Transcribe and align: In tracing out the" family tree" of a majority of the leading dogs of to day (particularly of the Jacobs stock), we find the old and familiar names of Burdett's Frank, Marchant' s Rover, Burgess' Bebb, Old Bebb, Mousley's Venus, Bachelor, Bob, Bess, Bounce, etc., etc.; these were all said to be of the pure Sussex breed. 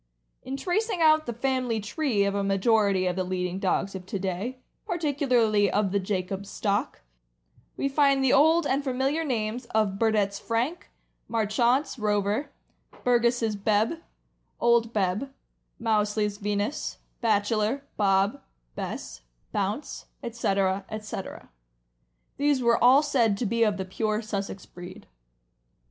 In 0.41 0.57
tracing 0.57 0.99
out 0.99 1.27
the" 1.27 1.33
family 1.47 1.79
tree" 1.79 2.23
of 2.23 2.33
a 2.33 2.43
majority 2.43 3.05
of 3.05 3.15
the 3.15 3.23
leading 3.23 3.59
dogs 3.59 3.93
of 3.93 4.07
to 4.07 4.17
day 4.17 4.57
(particularly 4.87 5.69
of 5.69 5.91
the 5.91 5.99
Jacobs 5.99 6.49
stock), 6.49 7.01
we 7.77 7.87
find 7.87 8.23
the 8.23 8.33
old 8.33 8.65
and 8.65 8.83
familiar 8.83 9.23
names 9.23 9.65
of 9.65 9.99
Burdett's 9.99 10.39
Frank, 10.39 10.89
Marchant' 11.27 11.85
s 11.85 11.99
Rover, 11.99 12.49
Burgess' 13.03 13.53
Bebb, 13.55 14.01
Old 14.59 14.91
Bebb, 14.91 15.31
Mousley's 15.77 16.39
Venus, 16.39 16.97
Bachelor, 17.21 17.83
Bob, 17.95 18.41
Bess, 18.73 19.21
Bounce, 19.51 20.07
etc., 20.23 20.83
etc.; 20.89 21.51
these 22.37 22.59
were 22.63 22.83
all 22.83 23.03
said 23.03 23.37
to 23.37 23.45
be 23.45 23.61
of 23.61 23.77
the 23.77 23.85
pure 23.85 24.23
Sussex 24.23 24.65
breed. 24.65 25.05